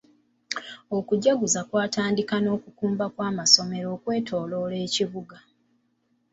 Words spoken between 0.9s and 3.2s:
Okujjaguza kwatandika n'okukumba